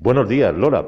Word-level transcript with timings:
Buenos 0.00 0.28
días, 0.28 0.54
Lola. 0.54 0.86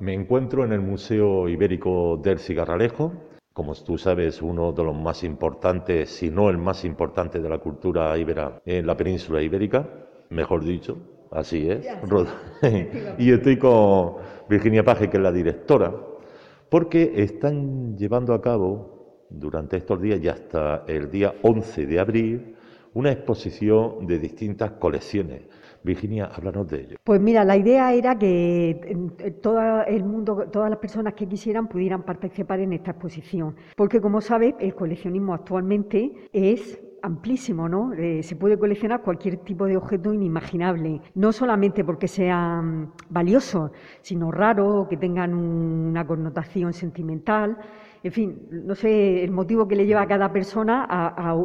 Me 0.00 0.12
encuentro 0.12 0.66
en 0.66 0.72
el 0.72 0.82
Museo 0.82 1.48
Ibérico 1.48 2.20
del 2.22 2.38
Cigarralejo, 2.38 3.10
como 3.54 3.74
tú 3.74 3.96
sabes, 3.96 4.42
uno 4.42 4.72
de 4.72 4.84
los 4.84 4.94
más 4.94 5.24
importantes, 5.24 6.10
si 6.10 6.28
no 6.28 6.50
el 6.50 6.58
más 6.58 6.84
importante 6.84 7.40
de 7.40 7.48
la 7.48 7.56
cultura 7.56 8.18
ibera 8.18 8.60
en 8.66 8.86
la 8.86 8.98
península 8.98 9.40
ibérica, 9.40 9.88
mejor 10.28 10.62
dicho, 10.62 10.98
así 11.30 11.70
es. 11.70 11.88
y 13.18 13.32
estoy 13.32 13.56
con 13.56 14.16
Virginia 14.46 14.84
Paje, 14.84 15.08
que 15.08 15.16
es 15.16 15.22
la 15.22 15.32
directora, 15.32 15.94
porque 16.68 17.14
están 17.16 17.96
llevando 17.96 18.34
a 18.34 18.42
cabo 18.42 19.24
durante 19.30 19.78
estos 19.78 20.02
días 20.02 20.20
y 20.22 20.28
hasta 20.28 20.84
el 20.86 21.10
día 21.10 21.32
11 21.40 21.86
de 21.86 21.98
abril 21.98 22.56
una 22.92 23.10
exposición 23.10 24.06
de 24.06 24.18
distintas 24.18 24.72
colecciones. 24.72 25.44
Virginia, 25.82 26.26
háblanos 26.26 26.68
de 26.68 26.80
ello. 26.80 26.96
Pues 27.04 27.20
mira, 27.20 27.44
la 27.44 27.56
idea 27.56 27.92
era 27.92 28.18
que 28.18 28.96
todo 29.42 29.82
el 29.82 30.04
mundo, 30.04 30.46
todas 30.52 30.70
las 30.70 30.78
personas 30.78 31.14
que 31.14 31.26
quisieran 31.26 31.68
pudieran 31.68 32.02
participar 32.02 32.60
en 32.60 32.72
esta 32.72 32.92
exposición, 32.92 33.56
porque 33.76 34.00
como 34.00 34.20
sabes, 34.20 34.54
el 34.60 34.74
coleccionismo 34.74 35.34
actualmente 35.34 36.12
es 36.32 36.80
amplísimo, 37.02 37.68
¿no? 37.68 37.92
Eh, 37.92 38.22
se 38.22 38.36
puede 38.36 38.58
coleccionar 38.58 39.02
cualquier 39.02 39.38
tipo 39.38 39.66
de 39.66 39.76
objeto 39.76 40.12
inimaginable, 40.12 41.00
no 41.14 41.32
solamente 41.32 41.84
porque 41.84 42.08
sean 42.08 42.92
valiosos, 43.08 43.70
sino 44.02 44.30
raros, 44.30 44.88
que 44.88 44.96
tengan 44.96 45.34
una 45.34 46.06
connotación 46.06 46.72
sentimental 46.72 47.58
en 48.02 48.12
fin, 48.12 48.48
no 48.50 48.74
sé 48.74 49.22
el 49.22 49.30
motivo 49.30 49.68
que 49.68 49.76
le 49.76 49.86
lleva 49.86 50.02
a 50.02 50.06
cada 50.06 50.32
persona 50.32 50.86
a, 50.88 51.36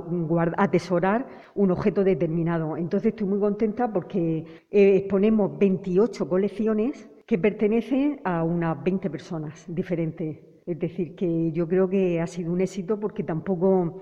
atesorar 0.58 1.28
un 1.54 1.72
objeto 1.72 2.04
determinado. 2.04 2.78
Entonces 2.78 3.10
estoy 3.10 3.28
muy 3.28 3.40
contenta 3.40 3.92
porque 3.92 4.46
eh, 4.72 4.96
exponemos 4.96 5.58
28 5.60 6.30
colecciones 6.30 7.10
que 7.26 7.38
pertenecen 7.38 8.22
a 8.24 8.44
unas 8.44 8.82
20 8.84 9.10
personas 9.10 9.66
diferentes. 9.68 10.40
Es 10.66 10.80
decir, 10.80 11.16
que 11.16 11.52
yo 11.52 11.68
creo 11.68 11.90
que 11.90 12.22
ha 12.22 12.28
sido 12.28 12.54
un 12.54 12.62
éxito 12.62 13.00
porque 13.00 13.24
tampoco 13.24 14.02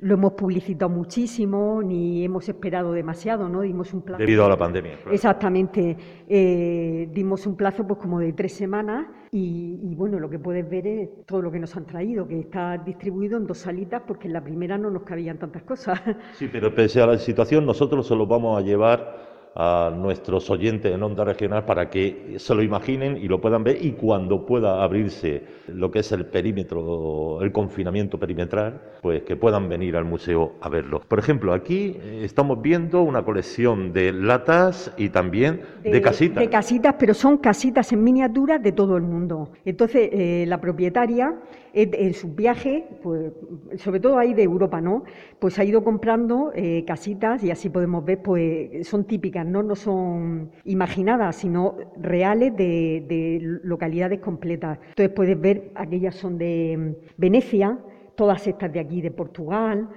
lo 0.00 0.14
hemos 0.14 0.32
publicitado 0.34 0.90
muchísimo, 0.90 1.82
ni 1.82 2.24
hemos 2.24 2.48
esperado 2.48 2.92
demasiado, 2.92 3.48
¿no? 3.48 3.62
Dimos 3.62 3.92
un 3.92 4.02
plazo. 4.02 4.18
Debido 4.18 4.44
a 4.44 4.48
la 4.48 4.56
pandemia. 4.56 4.98
Exactamente. 5.10 5.96
Eh, 6.28 7.08
dimos 7.12 7.46
un 7.46 7.56
plazo 7.56 7.86
pues 7.86 7.98
como 7.98 8.20
de 8.20 8.32
tres 8.32 8.52
semanas 8.52 9.08
y, 9.32 9.80
y, 9.82 9.94
bueno, 9.96 10.20
lo 10.20 10.30
que 10.30 10.38
puedes 10.38 10.68
ver 10.68 10.86
es 10.86 11.26
todo 11.26 11.42
lo 11.42 11.50
que 11.50 11.58
nos 11.58 11.76
han 11.76 11.84
traído, 11.84 12.28
que 12.28 12.38
está 12.38 12.78
distribuido 12.78 13.36
en 13.38 13.46
dos 13.46 13.58
salitas 13.58 14.02
porque 14.06 14.28
en 14.28 14.34
la 14.34 14.42
primera 14.42 14.78
no 14.78 14.88
nos 14.90 15.02
cabían 15.02 15.38
tantas 15.38 15.64
cosas. 15.64 16.00
Sí, 16.34 16.48
pero 16.50 16.72
pese 16.72 17.00
a 17.02 17.06
la 17.06 17.18
situación, 17.18 17.66
nosotros 17.66 18.06
se 18.06 18.14
lo 18.14 18.26
vamos 18.26 18.56
a 18.56 18.64
llevar 18.64 19.27
a 19.54 19.90
nuestros 19.94 20.50
oyentes 20.50 20.92
en 20.92 21.02
onda 21.02 21.24
regional 21.24 21.64
para 21.64 21.90
que 21.90 22.36
se 22.38 22.54
lo 22.54 22.62
imaginen 22.62 23.16
y 23.16 23.28
lo 23.28 23.40
puedan 23.40 23.64
ver 23.64 23.84
y 23.84 23.92
cuando 23.92 24.46
pueda 24.46 24.82
abrirse 24.82 25.42
lo 25.68 25.90
que 25.90 26.00
es 26.00 26.12
el 26.12 26.26
perímetro, 26.26 27.42
el 27.42 27.52
confinamiento 27.52 28.18
perimetral, 28.18 28.80
pues 29.02 29.22
que 29.22 29.36
puedan 29.36 29.68
venir 29.68 29.96
al 29.96 30.04
museo 30.04 30.54
a 30.60 30.68
verlo. 30.68 31.00
Por 31.08 31.18
ejemplo, 31.18 31.52
aquí 31.52 31.96
eh, 32.00 32.20
estamos 32.22 32.60
viendo 32.62 33.02
una 33.02 33.24
colección 33.24 33.92
de 33.92 34.12
latas 34.12 34.92
y 34.96 35.08
también 35.08 35.60
de, 35.82 36.00
casitas. 36.00 36.42
De 36.42 36.48
casitas, 36.48 36.94
pero 36.98 37.14
son 37.14 37.38
casitas 37.38 37.92
en 37.92 38.02
miniatura 38.02 38.58
de 38.58 38.72
todo 38.72 38.96
el 38.96 39.02
mundo. 39.02 39.50
Entonces, 39.64 40.08
eh, 40.12 40.44
la 40.46 40.60
propietaria 40.60 41.34
en 41.74 42.14
sus 42.14 42.34
viajes, 42.34 42.82
pues, 43.02 43.32
sobre 43.76 44.00
todo 44.00 44.18
ahí 44.18 44.34
de 44.34 44.42
Europa, 44.42 44.80
¿no? 44.80 45.04
Pues 45.38 45.58
ha 45.58 45.64
ido 45.64 45.84
comprando 45.84 46.50
eh, 46.54 46.84
casitas 46.86 47.44
y 47.44 47.50
así 47.50 47.68
podemos 47.68 48.04
ver, 48.04 48.20
pues 48.22 48.86
son 48.88 49.04
típicas, 49.04 49.37
¿no? 49.46 49.62
No 49.62 49.74
son 49.74 50.50
imaginadas, 50.64 51.36
sino 51.36 51.76
reales 51.96 52.56
de, 52.56 53.38
localidades 53.62 54.20
completas. 54.20 54.78
Entonces 54.90 55.10
puedes 55.14 55.40
ver, 55.40 55.70
aquellas 55.74 56.14
son 56.14 56.38
de 56.38 56.76
mm, 56.76 57.10
Venecia, 57.16 57.78
todas 58.14 58.46
estas 58.46 58.72
de 58.72 58.80
aquí 58.80 59.00
de 59.00 59.10
Portugal, 59.10 59.88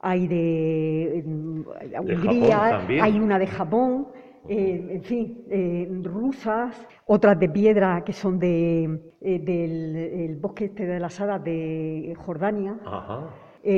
hay 0.00 0.26
de, 0.28 1.22
mm, 1.26 1.60
Hungría, 2.00 2.86
hay 3.02 3.18
una 3.18 3.38
de 3.38 3.46
Japón. 3.46 4.08
Eh, 4.48 4.88
en 4.92 5.02
fin, 5.02 5.44
eh, 5.50 5.86
rusas, 6.04 6.86
otras 7.06 7.38
de 7.38 7.50
piedra 7.50 8.02
que 8.02 8.14
son 8.14 8.38
de, 8.38 8.98
eh, 9.20 9.38
del 9.40 10.36
bosque 10.36 10.66
este 10.66 10.86
de 10.86 10.98
las 10.98 11.20
hadas 11.20 11.44
de 11.44 12.14
Jordania, 12.16 12.78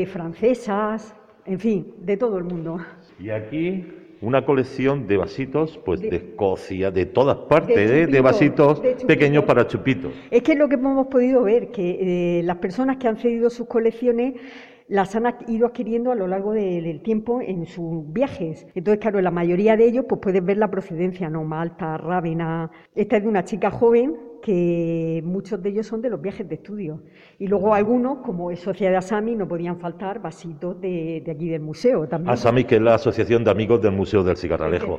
francesas, 0.07 1.17
en 1.45 1.59
fin, 1.59 1.95
de 1.99 2.17
todo 2.17 2.39
el 2.39 2.45
mundo. 2.45 2.79
Y 3.19 3.31
aquí 3.31 3.85
una 4.23 4.45
colección 4.45 5.07
de 5.07 5.17
vasitos, 5.17 5.79
pues 5.85 6.01
de, 6.01 6.17
Escocia, 6.17 6.91
de 6.91 7.07
todas 7.07 7.37
partes, 7.49 8.11
de, 8.11 8.21
vasitos 8.21 8.81
pequeños 9.07 9.45
para 9.45 9.67
chupitos. 9.67 10.13
Es 10.31 10.43
que 10.43 10.53
es 10.53 10.59
lo 10.59 10.69
que 10.69 10.75
hemos 10.75 11.07
podido 11.07 11.43
ver, 11.43 11.71
que 11.71 12.43
las 12.45 12.57
personas 12.59 12.99
que 12.99 13.09
han 13.09 13.17
cedido 13.17 13.49
sus 13.51 13.67
colecciones 13.67 14.35
las 14.89 15.15
han 15.15 15.25
ido 15.47 15.69
adquiriendo 15.69 16.11
a 16.11 16.17
lo 16.17 16.27
largo 16.27 16.53
del 16.53 17.01
tiempo 17.03 17.41
en 17.41 17.67
sus 17.67 18.13
viajes. 18.13 18.67
Entonces, 18.75 19.01
claro, 19.01 19.21
la 19.21 19.31
mayoría 19.31 19.77
de 19.77 19.87
ellos, 19.87 20.05
pues 20.09 20.21
puedes 20.21 20.45
ver 20.45 20.57
la 20.57 20.71
procedencia, 20.71 21.31
¿no? 21.31 21.45
Malta, 21.45 21.97
Rávena. 21.97 22.71
Esta 22.95 23.17
es 23.17 23.23
de 23.23 23.29
una 23.29 23.45
chica 23.45 23.71
joven 23.71 24.30
que 24.43 25.23
muchos 25.25 25.63
de 25.63 25.71
ellos 25.71 25.87
son 25.87 26.03
de 26.03 26.11
los 26.11 26.21
viajes 26.21 26.49
de 26.49 26.57
estudio. 26.57 27.03
Y 27.39 27.47
luego 27.47 27.75
algunos, 27.75 28.19
como 28.19 28.51
es 28.51 28.61
Sociedad 28.61 28.97
Asami, 28.97 29.37
no 29.37 29.47
podían 29.47 29.79
faltar 29.79 30.21
vasitos 30.21 30.81
de, 30.81 31.23
aquí 31.31 31.49
del 31.49 31.63
museo 31.63 32.07
también. 32.07 32.33
Asami, 32.33 32.65
que 32.65 32.77
es 32.77 32.83
la 32.83 32.95
Asociación 32.95 33.45
de 33.45 33.51
Amigos 33.51 33.81
del 33.83 33.93
Museo 33.93 34.23
del 34.23 34.37
Cigarralejo. 34.37 34.99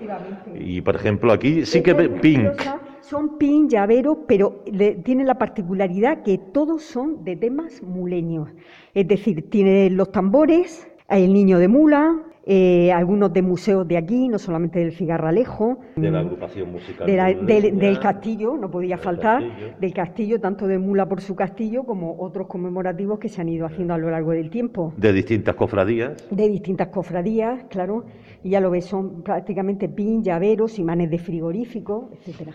Y, 0.56 0.81
por 0.81 0.96
ejemplo, 0.96 1.31
aquí 1.31 1.66
sí 1.66 1.81
que 1.81 1.96
Pink. 1.96 2.62
Son 3.01 3.38
pin, 3.38 3.68
llaveros, 3.68 4.19
pero 4.28 4.63
tienen 5.03 5.28
la 5.28 5.38
particularidad 5.38 6.24
que 6.24 6.38
todos 6.38 6.84
son 6.84 7.25
de 7.25 7.35
temas 7.35 7.81
muleños. 7.81 8.50
Es 8.94 9.07
decir, 9.07 9.50
tiene 9.50 9.90
los 9.90 10.12
tambores, 10.12 10.88
el 11.09 11.34
niño 11.34 11.57
de 11.59 11.68
mula, 11.68 12.24
eh, 12.44 12.91
algunos 12.91 13.31
de 13.34 13.44
museos 13.44 13.88
de 13.88 13.97
aquí, 13.97 14.28
no 14.28 14.40
solamente 14.40 14.79
del 14.79 14.94
Cigarralejo. 14.94 15.79
De 15.96 16.09
la 16.09 16.19
agrupación 16.19 16.72
musical. 16.72 17.07
del 17.07 18.00
castillo, 18.00 18.57
no 18.57 18.72
podía 18.72 18.97
faltar, 18.97 19.44
del 19.79 19.94
castillo, 19.94 20.40
tanto 20.40 20.68
de 20.68 20.80
Mula 20.80 21.07
por 21.07 21.22
su 21.22 21.35
castillo 21.35 21.84
como 21.84 22.16
otros 22.19 22.47
conmemorativos 22.47 23.19
que 23.19 23.30
se 23.30 23.41
han 23.41 23.50
ido 23.50 23.66
haciendo 23.66 23.94
a 23.94 23.97
lo 23.97 24.09
largo 24.09 24.31
del 24.31 24.50
tiempo. 24.50 24.94
De 24.97 25.13
distintas 25.13 25.56
cofradías. 25.56 26.28
De 26.31 26.50
distintas 26.50 26.88
cofradías, 26.88 27.63
claro. 27.66 28.06
Y 28.44 28.50
ya 28.50 28.59
lo 28.59 28.72
ves, 28.72 28.85
son 28.85 29.22
prácticamente 29.22 29.88
pin, 29.88 30.24
llaveros, 30.24 30.80
imanes 30.80 31.12
de 31.12 31.19
frigorífico, 31.19 32.09
etcétera. 32.13 32.53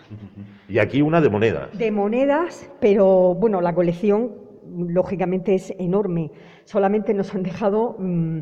Y 0.67 0.79
aquí 0.79 1.01
una 1.01 1.21
de 1.21 1.29
monedas. 1.29 1.77
De 1.77 1.91
monedas, 1.91 2.69
pero 2.81 3.35
bueno, 3.35 3.61
la 3.61 3.73
colección 3.73 4.47
lógicamente 4.75 5.55
es 5.55 5.73
enorme. 5.79 6.31
Solamente 6.65 7.13
nos 7.13 7.33
han 7.33 7.43
dejado 7.43 7.95
mm, 7.99 8.39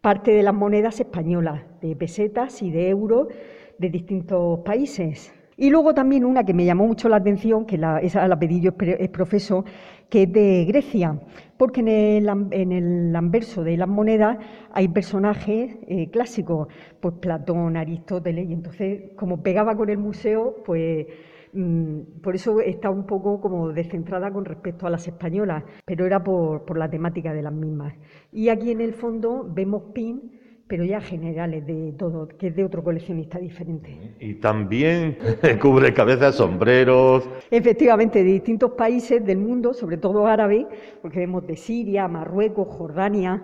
parte 0.00 0.30
de 0.32 0.42
las 0.42 0.54
monedas 0.54 1.00
españolas, 1.00 1.62
de 1.80 1.96
pesetas 1.96 2.62
y 2.62 2.70
de 2.70 2.88
euros 2.88 3.28
de 3.78 3.90
distintos 3.90 4.60
países. 4.60 5.32
Y 5.56 5.70
luego 5.70 5.92
también 5.92 6.24
una 6.24 6.44
que 6.44 6.54
me 6.54 6.64
llamó 6.64 6.86
mucho 6.86 7.08
la 7.08 7.16
atención, 7.16 7.66
que 7.66 7.78
la, 7.78 7.98
esa 7.98 8.28
la 8.28 8.38
pedí 8.38 8.60
yo 8.60 8.72
es 8.78 9.08
profeso, 9.08 9.64
que 10.08 10.22
es 10.22 10.32
de 10.32 10.64
Grecia, 10.66 11.18
porque 11.56 11.80
en 11.80 11.88
el, 11.88 12.28
en 12.52 12.70
el 12.72 13.16
anverso 13.16 13.64
de 13.64 13.76
las 13.76 13.88
monedas 13.88 14.38
hay 14.72 14.86
personajes 14.86 15.76
eh, 15.88 16.10
clásicos, 16.10 16.68
pues 17.00 17.14
Platón, 17.20 17.76
Aristóteles, 17.76 18.48
y 18.48 18.52
entonces 18.52 19.10
como 19.16 19.42
pegaba 19.42 19.76
con 19.76 19.90
el 19.90 19.98
museo, 19.98 20.62
pues 20.64 21.06
por 22.22 22.34
eso 22.34 22.60
está 22.60 22.90
un 22.90 23.04
poco 23.06 23.40
como 23.40 23.72
descentrada 23.72 24.30
con 24.30 24.44
respecto 24.44 24.86
a 24.86 24.90
las 24.90 25.06
españolas, 25.06 25.64
pero 25.84 26.06
era 26.06 26.22
por, 26.22 26.78
la 26.78 26.88
temática 26.88 27.32
de 27.32 27.42
las 27.42 27.52
mismas. 27.52 27.94
Y 28.32 28.48
aquí 28.48 28.70
en 28.70 28.80
el 28.80 28.94
fondo 28.94 29.44
vemos 29.48 29.82
pin, 29.92 30.38
pero 30.68 30.84
ya 30.84 31.00
generales 31.00 31.66
de 31.66 31.94
todo, 31.98 32.28
que 32.28 32.48
es 32.48 32.56
de 32.56 32.62
otro 32.62 32.84
coleccionista 32.84 33.38
diferente. 33.38 34.14
Y 34.20 34.34
también 34.34 35.16
cubre 35.60 35.92
cabezas, 35.94 36.36
sombreros. 36.36 37.28
Efectivamente, 37.50 38.22
de 38.22 38.32
distintos 38.32 38.72
países 38.72 39.24
del 39.24 39.38
mundo, 39.38 39.72
sobre 39.72 39.96
todo 39.96 40.26
árabe, 40.26 40.66
porque 41.02 41.20
vemos 41.20 41.46
de 41.46 41.56
Siria, 41.56 42.06
Marruecos, 42.06 42.68
Jordania, 42.68 43.42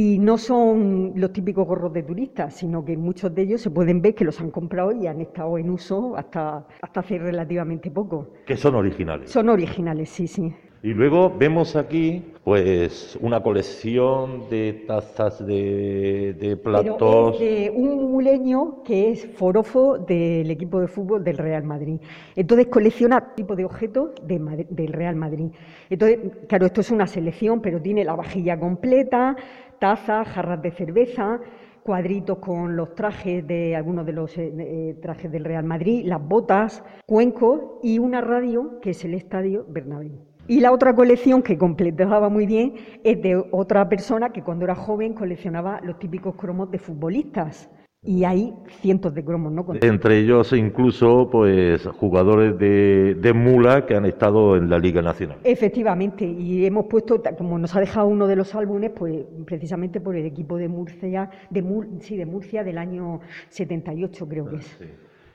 y 0.00 0.18
no 0.18 0.38
son 0.38 1.12
los 1.14 1.30
típicos 1.30 1.66
gorros 1.66 1.92
de 1.92 2.02
turistas, 2.02 2.54
sino 2.54 2.82
que 2.82 2.96
muchos 2.96 3.34
de 3.34 3.42
ellos 3.42 3.60
se 3.60 3.70
pueden 3.70 4.00
ver 4.00 4.14
que 4.14 4.24
los 4.24 4.40
han 4.40 4.50
comprado 4.50 4.92
y 4.92 5.06
han 5.06 5.20
estado 5.20 5.58
en 5.58 5.68
uso 5.68 6.16
hasta, 6.16 6.66
hasta 6.80 7.00
hace 7.00 7.18
relativamente 7.18 7.90
poco. 7.90 8.32
Que 8.46 8.56
son 8.56 8.76
originales. 8.76 9.30
Son 9.30 9.50
originales, 9.50 10.08
sí, 10.08 10.26
sí. 10.26 10.54
Y 10.82 10.94
luego 10.94 11.30
vemos 11.36 11.76
aquí, 11.76 12.24
pues, 12.42 13.18
una 13.20 13.42
colección 13.42 14.48
de 14.48 14.84
tazas 14.86 15.46
de, 15.46 16.34
de 16.40 16.56
platos. 16.56 17.38
de 17.38 17.70
un 17.70 18.10
muleño 18.10 18.82
que 18.82 19.10
es 19.10 19.26
forofo 19.34 19.98
del 19.98 20.50
equipo 20.50 20.80
de 20.80 20.88
fútbol 20.88 21.22
del 21.22 21.36
Real 21.36 21.64
Madrid. 21.64 22.00
Entonces 22.34 22.68
colecciona 22.68 23.34
tipo 23.34 23.54
de 23.54 23.66
objetos 23.66 24.12
del 24.22 24.88
Real 24.88 25.16
Madrid. 25.16 25.50
Entonces, 25.90 26.18
claro, 26.48 26.64
esto 26.64 26.80
es 26.80 26.90
una 26.90 27.06
selección, 27.06 27.60
pero 27.60 27.82
tiene 27.82 28.02
la 28.02 28.16
vajilla 28.16 28.58
completa, 28.58 29.36
tazas, 29.78 30.28
jarras 30.28 30.62
de 30.62 30.70
cerveza, 30.70 31.40
cuadritos 31.82 32.38
con 32.38 32.74
los 32.74 32.94
trajes 32.94 33.46
de 33.46 33.76
algunos 33.76 34.06
de 34.06 34.12
los 34.14 34.38
eh, 34.38 34.50
eh, 34.58 34.98
trajes 35.02 35.30
del 35.30 35.44
Real 35.44 35.64
Madrid, 35.64 36.06
las 36.06 36.26
botas, 36.26 36.82
cuencos 37.04 37.60
y 37.82 37.98
una 37.98 38.22
radio 38.22 38.80
que 38.80 38.90
es 38.90 39.04
el 39.04 39.12
Estadio 39.12 39.66
Bernabéu. 39.68 40.29
Y 40.50 40.58
la 40.58 40.72
otra 40.72 40.96
colección 40.96 41.42
que 41.42 41.56
completaba 41.56 42.28
muy 42.28 42.44
bien 42.44 42.74
es 43.04 43.22
de 43.22 43.40
otra 43.52 43.88
persona 43.88 44.32
que 44.32 44.42
cuando 44.42 44.64
era 44.64 44.74
joven 44.74 45.14
coleccionaba 45.14 45.80
los 45.84 46.00
típicos 46.00 46.34
cromos 46.34 46.72
de 46.72 46.80
futbolistas. 46.80 47.70
Y 48.02 48.24
hay 48.24 48.52
cientos 48.80 49.14
de 49.14 49.24
cromos, 49.24 49.52
¿no? 49.52 49.64
Entre 49.80 50.18
ellos 50.18 50.52
incluso 50.52 51.28
pues 51.30 51.86
jugadores 51.86 52.58
de, 52.58 53.14
de, 53.14 53.32
mula 53.32 53.86
que 53.86 53.94
han 53.94 54.06
estado 54.06 54.56
en 54.56 54.68
la 54.68 54.80
Liga 54.80 55.00
Nacional. 55.02 55.38
Efectivamente, 55.44 56.24
y 56.24 56.66
hemos 56.66 56.86
puesto, 56.86 57.22
como 57.38 57.56
nos 57.56 57.76
ha 57.76 57.80
dejado 57.80 58.08
uno 58.08 58.26
de 58.26 58.34
los 58.34 58.52
álbumes, 58.56 58.90
pues 58.90 59.24
precisamente 59.46 60.00
por 60.00 60.16
el 60.16 60.26
equipo 60.26 60.56
de 60.56 60.66
Murcia, 60.66 61.30
de, 61.50 61.64
sí, 62.00 62.16
de 62.16 62.26
Murcia 62.26 62.64
del 62.64 62.78
año 62.78 63.20
78 63.50 64.28
creo 64.28 64.48
que 64.48 64.56
es. 64.56 64.78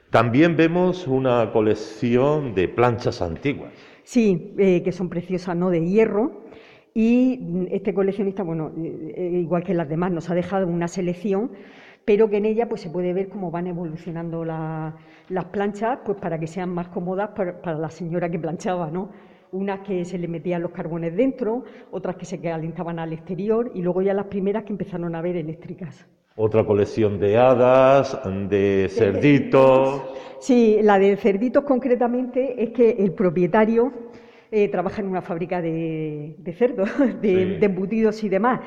También 0.09 0.57
vemos 0.57 1.07
una 1.07 1.53
colección 1.53 2.53
de 2.53 2.67
planchas 2.67 3.21
antiguas. 3.21 3.71
Sí, 4.05 4.53
eh, 4.57 4.83
que 4.83 4.91
son 4.93 5.09
preciosas, 5.09 5.55
¿no? 5.57 5.69
De 5.69 5.85
hierro. 5.85 6.45
Y 6.93 7.67
este 7.71 7.93
coleccionista, 7.93 8.43
bueno, 8.43 8.71
eh, 8.77 9.13
eh, 9.17 9.39
igual 9.41 9.63
que 9.63 9.73
las 9.73 9.89
demás, 9.89 10.11
nos 10.11 10.29
ha 10.29 10.35
dejado 10.35 10.67
una 10.67 10.87
selección 10.87 11.51
pero 12.05 12.29
que 12.29 12.37
en 12.37 12.45
ella 12.45 12.69
pues 12.69 12.81
se 12.81 12.89
puede 12.89 13.13
ver 13.13 13.29
cómo 13.29 13.51
van 13.51 13.67
evolucionando 13.67 14.45
las 14.45 15.45
planchas 15.51 15.99
pues 16.05 16.17
para 16.19 16.39
que 16.39 16.47
sean 16.47 16.69
más 16.69 16.87
cómodas 16.89 17.31
para, 17.31 17.73
la 17.73 17.89
señora 17.89 18.29
que 18.29 18.39
planchaba, 18.39 18.91
¿no? 18.91 19.09
Unas 19.51 19.79
que 19.79 20.05
se 20.05 20.19
le 20.19 20.27
metían 20.27 20.61
los 20.61 20.71
carbones 20.71 21.15
dentro, 21.15 21.63
otras 21.91 22.15
que 22.17 22.25
se 22.25 22.39
calentaban 22.39 22.99
al 22.99 23.13
exterior 23.13 23.71
y 23.73 23.81
luego 23.81 24.01
ya 24.01 24.13
las 24.13 24.27
primeras 24.27 24.63
que 24.63 24.73
empezaron 24.73 25.15
a 25.15 25.21
ver 25.21 25.35
eléctricas. 25.35 26.07
Otra 26.37 26.65
colección 26.65 27.17
de 27.17 27.37
hadas, 27.37 28.19
de 28.49 28.89
cerditos. 28.89 30.03
Sí, 30.39 30.79
la 30.81 30.99
de 30.99 31.15
cerditos 31.15 31.63
concretamente 31.63 32.61
es 32.61 32.71
que 32.71 32.89
el 32.99 33.13
propietario 33.13 33.93
eh, 34.51 34.67
trabaja 34.67 35.01
en 35.01 35.07
una 35.07 35.21
fábrica 35.21 35.61
de, 35.61 36.35
cerdos, 36.57 36.89
de, 37.21 37.45
de 37.59 37.65
embutidos 37.65 38.21
y 38.25 38.27
demás. 38.27 38.59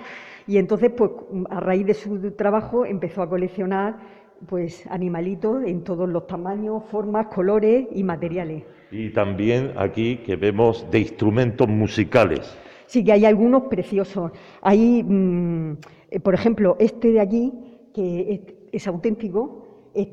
Y 0.46 0.56
entonces, 0.56 0.92
pues 0.96 1.10
a 1.50 1.60
raíz 1.60 1.84
de 1.84 1.92
su 1.92 2.30
trabajo 2.30 2.86
empezó 2.86 3.20
a 3.20 3.28
coleccionar 3.28 3.98
pues 4.46 4.86
animalitos 4.86 5.62
en 5.64 5.84
todos 5.84 6.08
los 6.08 6.26
tamaños, 6.26 6.84
formas, 6.90 7.26
colores 7.26 7.86
y 7.92 8.02
materiales. 8.02 8.64
Y 8.90 9.10
también 9.10 9.74
aquí 9.76 10.16
que 10.24 10.36
vemos 10.36 10.90
de 10.90 11.00
instrumentos 11.00 11.68
musicales. 11.68 12.56
Sí, 12.88 13.04
que 13.04 13.12
hay 13.12 13.26
algunos 13.26 13.64
preciosos. 13.64 14.32
Hay, 14.62 15.04
mm, 15.04 15.72
eh, 16.10 16.20
por 16.20 16.32
ejemplo, 16.32 16.76
este 16.80 17.12
de 17.12 17.20
aquí, 17.20 17.52
que 17.92 18.42
es, 18.72 18.88
auténtico, 18.88 19.66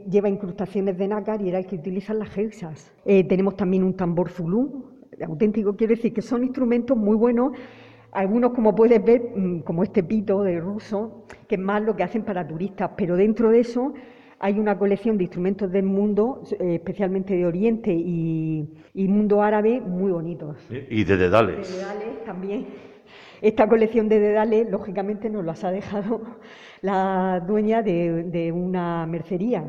lleva 0.09 0.27
incrustaciones 0.27 0.97
de 0.97 1.07
nácar 1.07 1.41
y 1.41 1.49
era 1.49 1.59
el 1.59 1.67
que 1.67 1.75
utilizan 1.75 2.19
las 2.19 2.29
jersas. 2.29 2.91
Eh, 3.05 3.23
tenemos 3.23 3.55
también 3.55 3.83
un 3.83 3.93
tambor 3.95 4.29
zulú, 4.29 4.83
auténtico, 5.25 5.75
quiere 5.77 5.95
decir 5.95 6.13
que 6.13 6.21
son 6.21 6.43
instrumentos 6.43 6.97
muy 6.97 7.15
buenos 7.15 7.53
algunos, 8.11 8.51
como 8.51 8.73
puedes 8.73 9.03
ver, 9.03 9.31
mm, 9.35 9.59
como 9.59 9.83
este 9.83 10.03
pito 10.03 10.43
de 10.43 10.59
ruso, 10.59 11.25
que 11.47 11.55
es 11.55 11.61
más 11.61 11.81
lo 11.81 11.95
que 11.95 12.03
hacen 12.03 12.23
para 12.23 12.47
turistas, 12.47 12.91
pero 12.97 13.15
dentro 13.15 13.51
de 13.51 13.59
eso 13.59 13.93
hay 14.39 14.59
una 14.59 14.77
colección 14.77 15.17
de 15.17 15.23
instrumentos 15.23 15.71
del 15.71 15.85
mundo, 15.85 16.43
eh, 16.59 16.75
especialmente 16.75 17.35
de 17.35 17.45
Oriente 17.45 17.93
y, 17.93 18.67
mundo 18.93 19.41
árabe, 19.41 19.81
muy 19.81 20.11
bonitos. 20.11 20.57
Y 20.69 21.03
de 21.03 21.17
dedales. 21.17 21.71
De 21.71 21.77
dedales 21.77 22.23
también. 22.25 22.65
Esta 23.41 23.67
colección 23.67 24.09
de 24.09 24.19
dedales, 24.19 24.69
lógicamente, 24.69 25.29
nos 25.29 25.45
las 25.45 25.63
ha 25.63 25.71
dejado 25.71 26.21
la 26.81 27.43
dueña 27.45 27.81
de 27.81 28.51
una 28.53 29.05
mercería 29.05 29.63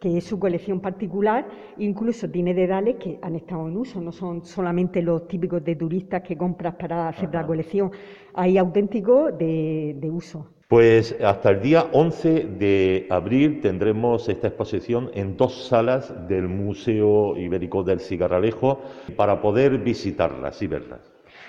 que 0.00 0.18
es 0.18 0.24
su 0.24 0.38
colección 0.38 0.80
particular, 0.80 1.46
incluso 1.78 2.30
tiene 2.30 2.54
dedales 2.54 2.96
que 2.96 3.18
han 3.20 3.34
estado 3.34 3.68
en 3.68 3.76
uso, 3.76 4.00
no 4.00 4.12
son 4.12 4.44
solamente 4.44 5.02
los 5.02 5.26
típicos 5.26 5.64
de 5.64 5.74
turistas 5.74 6.22
que 6.22 6.36
compras 6.36 6.76
para 6.76 7.08
hacer 7.08 7.30
la 7.32 7.46
colección, 7.46 7.90
hay 8.34 8.58
auténticos 8.58 9.36
de, 9.36 10.10
uso. 10.10 10.46
Pues 10.68 11.16
hasta 11.24 11.48
el 11.48 11.62
día 11.62 11.86
11 11.92 12.44
de 12.58 13.06
abril 13.08 13.62
tendremos 13.62 14.28
esta 14.28 14.48
exposición 14.48 15.10
en 15.14 15.34
dos 15.34 15.66
salas 15.66 16.28
del 16.28 16.46
Museo 16.46 17.38
Ibérico 17.38 17.82
del 17.82 18.00
Cigarralejo 18.00 18.82
para 19.16 19.40
poder 19.40 19.78
visitarlas 19.78 20.60
y 20.60 20.66
verlas. 20.66 21.00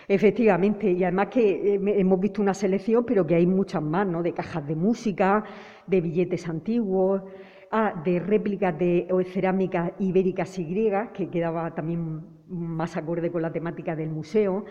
Efectivamente, 0.07 0.89
y 0.91 1.03
además 1.03 1.27
que 1.27 1.75
eh, 1.75 1.81
hemos 1.97 2.17
visto 2.21 2.41
una 2.41 2.53
selección, 2.53 3.03
pero 3.03 3.27
que 3.27 3.35
hay 3.35 3.45
muchas 3.45 3.83
más, 3.83 4.07
¿no? 4.07 4.23
De 4.23 4.31
cajas 4.31 4.65
de 4.65 4.77
música, 4.77 5.43
de 5.85 5.99
billetes 5.99 6.47
antiguos, 6.47 7.21
de 8.05 8.19
réplicas 8.19 8.79
de 8.79 9.05
cerámicas 9.33 9.91
ibéricas 9.99 10.57
y 10.59 10.63
griegas, 10.63 11.09
que 11.09 11.29
quedaba 11.29 11.75
también 11.75 12.21
más 12.47 12.95
acorde 12.95 13.29
con 13.29 13.41
la 13.41 13.51
temática 13.51 13.97
del 13.97 14.09
museo. 14.11 14.63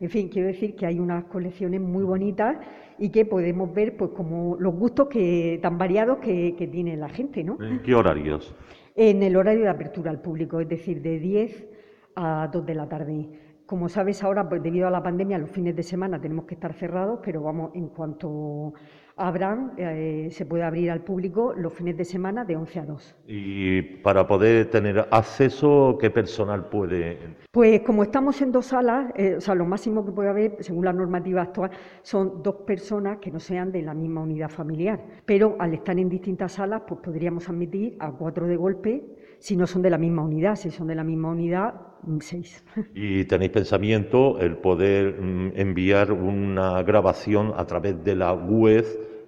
En 0.00 0.10
fin, 0.10 0.28
quiero 0.28 0.48
decir 0.48 0.76
que 0.76 0.86
hay 0.86 0.98
unas 0.98 1.24
colecciones 1.24 1.80
muy 1.80 2.04
bonitas 2.04 2.56
y 2.98 3.10
que 3.10 3.24
podemos 3.24 3.72
ver 3.72 3.96
pues 3.96 4.10
como 4.10 4.56
los 4.58 4.74
gustos 4.74 5.08
que 5.08 5.58
tan 5.62 5.78
variados 5.78 6.18
que, 6.18 6.68
tiene 6.70 6.96
la 6.96 7.08
gente, 7.08 7.42
¿no? 7.44 7.58
¿En 7.62 7.80
qué 7.80 7.94
horarios? 7.94 8.54
En 8.94 9.22
el 9.22 9.36
horario 9.36 9.62
de 9.62 9.68
apertura 9.68 10.10
al 10.10 10.20
público, 10.20 10.60
es 10.60 10.68
decir, 10.68 11.02
de 11.02 11.18
10 11.18 11.68
a 12.16 12.48
2 12.52 12.66
de 12.66 12.74
la 12.74 12.88
tarde. 12.88 13.28
Como 13.66 13.88
sabes 13.88 14.22
ahora, 14.22 14.48
pues 14.48 14.62
debido 14.62 14.86
a 14.86 14.92
la 14.92 15.02
pandemia, 15.02 15.38
los 15.38 15.50
fines 15.50 15.74
de 15.74 15.82
semana 15.82 16.20
tenemos 16.20 16.44
que 16.44 16.54
estar 16.54 16.72
cerrados, 16.72 17.18
pero 17.24 17.42
vamos, 17.42 17.72
en 17.74 17.88
cuanto 17.88 18.74
Abraham 19.16 19.72
eh, 19.76 20.28
se 20.30 20.46
puede 20.46 20.62
abrir 20.62 20.88
al 20.88 21.00
público 21.00 21.52
los 21.52 21.72
fines 21.72 21.96
de 21.96 22.04
semana 22.04 22.44
de 22.44 22.54
11 22.54 22.78
a 22.78 22.84
2. 22.84 23.16
¿Y 23.26 23.82
para 24.04 24.24
poder 24.28 24.70
tener 24.70 25.08
acceso, 25.10 25.98
qué 26.00 26.10
personal 26.10 26.68
puede...? 26.68 27.18
Pues 27.50 27.80
como 27.80 28.04
estamos 28.04 28.40
en 28.40 28.52
dos 28.52 28.66
salas, 28.66 29.12
eh, 29.16 29.34
o 29.38 29.40
sea, 29.40 29.56
lo 29.56 29.64
máximo 29.64 30.06
que 30.06 30.12
puede 30.12 30.28
haber, 30.28 30.56
según 30.60 30.84
la 30.84 30.92
normativa 30.92 31.42
actual, 31.42 31.72
son 32.02 32.44
dos 32.44 32.56
personas 32.66 33.18
que 33.18 33.32
no 33.32 33.40
sean 33.40 33.72
de 33.72 33.82
la 33.82 33.94
misma 33.94 34.20
unidad 34.20 34.48
familiar. 34.48 35.00
Pero 35.24 35.56
al 35.58 35.74
estar 35.74 35.98
en 35.98 36.08
distintas 36.08 36.52
salas, 36.52 36.82
pues 36.86 37.00
podríamos 37.00 37.48
admitir 37.48 37.96
a 37.98 38.12
cuatro 38.12 38.46
de 38.46 38.54
golpe 38.54 39.16
si 39.38 39.56
no 39.56 39.66
son 39.66 39.82
de 39.82 39.90
la 39.90 39.98
misma 39.98 40.22
unidad. 40.22 40.56
Si 40.56 40.70
son 40.70 40.86
de 40.86 40.94
la 40.94 41.04
misma 41.04 41.30
unidad, 41.30 41.74
seis. 42.20 42.64
¿Y 42.94 43.24
tenéis 43.24 43.50
pensamiento 43.50 44.38
el 44.38 44.56
poder 44.58 45.20
mm, 45.20 45.52
enviar 45.54 46.12
una 46.12 46.82
grabación 46.82 47.52
a 47.56 47.64
través 47.64 48.02
de 48.04 48.16
la 48.16 48.32
web 48.32 48.84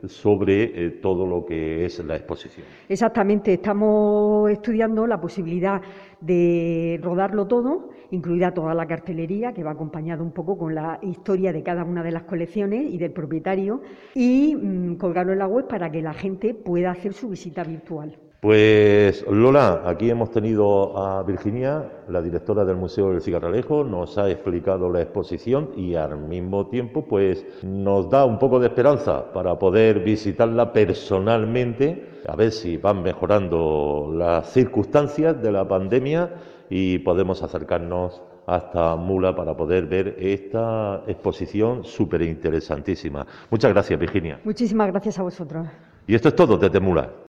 sobre 0.07 0.87
eh, 0.87 0.91
todo 1.03 1.27
lo 1.27 1.45
que 1.45 1.85
es 1.85 1.99
la 2.05 2.17
exposición. 2.17 2.67
Exactamente, 2.89 3.55
estamos 3.55 4.51
estudiando 4.51 5.07
la 5.07 5.21
posibilidad 5.21 5.81
de 6.21 7.01
rodarlo 7.03 7.47
todo, 7.47 7.91
incluida 8.11 8.53
toda 8.53 8.75
la 8.75 8.87
cartelería, 8.87 9.53
que 9.53 9.65
va 9.65 9.73
acompañado 9.73 10.23
un 10.23 10.33
poco 10.33 10.57
con 10.57 10.75
la 10.75 10.99
historia 11.03 11.53
de 11.53 11.63
cada 11.63 11.85
una 11.85 12.03
de 12.03 12.13
las 12.13 12.25
colecciones 12.25 12.93
y 12.93 12.99
del 12.99 13.13
propietario, 13.13 13.81
y 14.15 14.55
mm, 14.55 14.97
colgarlo 14.97 15.33
en 15.33 15.41
la 15.41 15.49
web 15.49 15.67
para 15.67 15.91
que 15.91 16.03
la 16.03 16.15
gente 16.15 16.55
pueda 16.55 16.93
hacer 16.93 17.13
su 17.13 17.29
visita 17.29 17.65
virtual. 17.65 18.17
Pues 18.41 19.27
Lola, 19.29 19.83
aquí 19.85 20.09
hemos 20.11 20.31
tenido 20.31 20.97
a 20.97 21.25
Virginia, 21.25 21.91
la 22.09 22.23
directora 22.23 22.65
del 22.65 22.77
Museo 22.77 23.11
del 23.11 23.21
Cigarralejo, 23.21 23.83
nos 23.83 24.17
ha 24.17 24.31
explicado 24.31 24.93
la 24.93 25.03
exposición 25.03 25.71
y 25.75 25.97
al 25.97 26.17
mismo 26.17 26.69
tiempo 26.69 27.05
pues 27.05 27.45
nos 27.65 28.09
da 28.09 28.25
un 28.25 28.39
poco 28.39 28.61
de 28.61 28.69
esperanza 28.69 29.33
para 29.33 29.59
poder 29.59 30.05
visitarla 30.05 30.73
personalmente, 30.73 32.21
a 32.29 32.37
ver 32.37 32.53
si 32.53 32.77
van 32.77 33.03
mejorando 33.03 34.09
las 34.15 34.53
circunstancias 34.53 35.43
de 35.43 35.51
la 35.51 35.67
pandemia 35.67 36.37
y 36.71 36.99
podemos 36.99 37.43
acercarnos 37.43 38.23
hasta 38.47 38.95
Mula 38.95 39.35
para 39.35 39.57
poder 39.57 39.87
ver 39.87 40.15
esta 40.17 41.03
exposición 41.09 41.83
súper 41.83 42.23
interesantísima. 42.23 43.27
Muchas 43.51 43.73
gracias, 43.73 43.99
Virginia. 43.99 44.39
Muchísimas 44.45 44.93
gracias 44.93 45.19
a 45.19 45.25
vosotros. 45.25 45.67
Y 46.07 46.15
esto 46.15 46.29
es 46.29 46.37
todo 46.37 46.57
desde 46.57 46.79
Mula. 46.79 47.27